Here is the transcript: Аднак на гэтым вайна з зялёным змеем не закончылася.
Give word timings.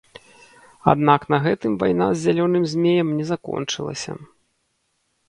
Аднак 0.93 1.21
на 1.33 1.37
гэтым 1.43 1.75
вайна 1.83 2.07
з 2.13 2.17
зялёным 2.23 2.63
змеем 2.71 3.13
не 3.19 3.25
закончылася. 3.31 4.17